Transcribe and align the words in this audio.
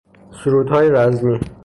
سرودهای 0.31 0.89
رزمی 0.89 1.39